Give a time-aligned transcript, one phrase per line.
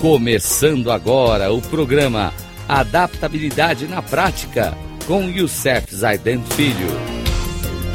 [0.00, 2.32] Começando agora o programa
[2.68, 4.72] Adaptabilidade na Prática
[5.08, 6.86] com Youssef Zaiden Filho.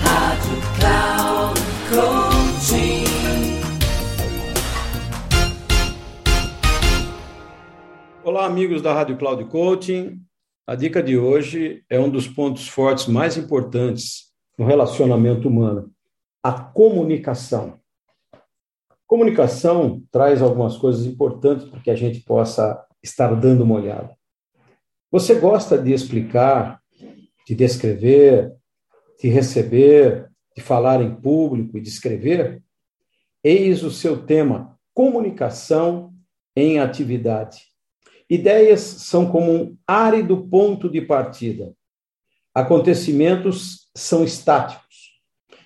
[0.02, 3.06] Rádio Cloud Coaching.
[8.22, 10.20] Olá, amigos da Rádio Cloud Coaching.
[10.68, 14.26] A dica de hoje é um dos pontos fortes mais importantes
[14.60, 15.90] no relacionamento humano:
[16.44, 17.80] a comunicação.
[19.14, 24.18] Comunicação traz algumas coisas importantes para que a gente possa estar dando uma olhada.
[25.12, 26.82] Você gosta de explicar,
[27.46, 28.52] de descrever,
[29.22, 32.64] de receber, de falar em público e de escrever?
[33.44, 36.12] Eis o seu tema: comunicação
[36.56, 37.68] em atividade.
[38.28, 41.72] Ideias são como um árido ponto de partida.
[42.52, 45.13] Acontecimentos são estáticos.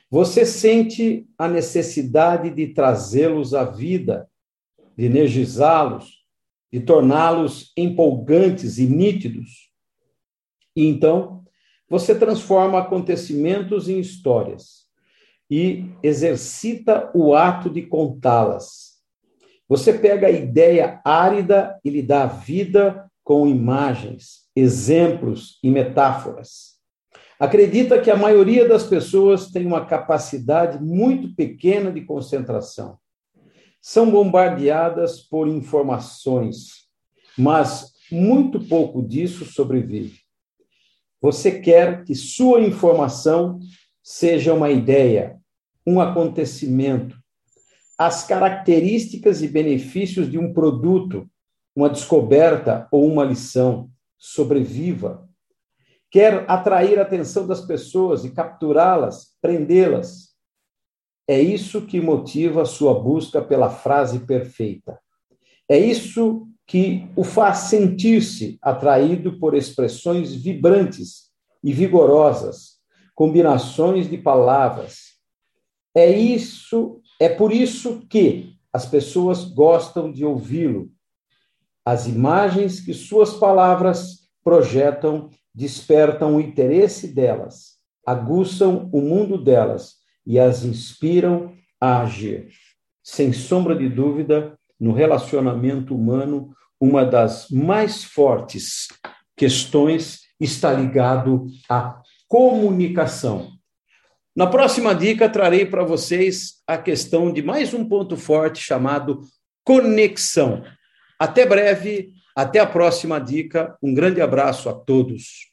[0.09, 4.29] Você sente a necessidade de trazê-los à vida,
[4.95, 6.25] de energizá-los,
[6.71, 9.69] de torná-los empolgantes e nítidos.
[10.75, 11.43] E então,
[11.89, 14.85] você transforma acontecimentos em histórias
[15.49, 18.97] e exercita o ato de contá-las.
[19.67, 26.76] Você pega a ideia árida e lhe dá vida com imagens, exemplos e metáforas.
[27.39, 32.97] Acredita que a maioria das pessoas tem uma capacidade muito pequena de concentração.
[33.79, 36.87] São bombardeadas por informações,
[37.37, 40.19] mas muito pouco disso sobrevive.
[41.21, 43.59] Você quer que sua informação
[44.01, 45.37] seja uma ideia,
[45.85, 47.15] um acontecimento,
[47.99, 51.29] as características e benefícios de um produto,
[51.75, 53.91] uma descoberta ou uma lição.
[54.17, 55.26] Sobreviva
[56.09, 60.35] quer atrair a atenção das pessoas e capturá-las, prendê-las.
[61.27, 64.99] É isso que motiva sua busca pela frase perfeita.
[65.69, 71.31] É isso que o faz sentir-se atraído por expressões vibrantes
[71.63, 72.77] e vigorosas,
[73.13, 75.17] combinações de palavras.
[75.95, 80.91] É isso, é por isso que as pessoas gostam de ouvi-lo.
[81.85, 90.37] As imagens que suas palavras projetam despertam o interesse delas, aguçam o mundo delas e
[90.37, 92.49] as inspiram a agir.
[93.03, 98.87] Sem sombra de dúvida, no relacionamento humano, uma das mais fortes
[99.35, 103.49] questões está ligado à comunicação.
[104.35, 109.21] Na próxima dica, trarei para vocês a questão de mais um ponto forte chamado
[109.63, 110.63] conexão.
[111.19, 113.75] Até breve, até a próxima dica.
[113.81, 115.47] Um grande abraço a todos.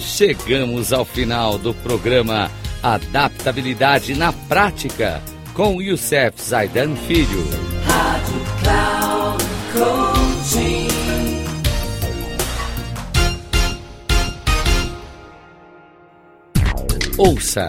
[0.00, 2.50] Chegamos ao final do programa
[2.82, 5.22] Adaptabilidade na Prática
[5.52, 7.44] com Youssef Zaidan Filho.
[7.84, 8.98] Rádio Cloud.
[17.18, 17.68] Ouça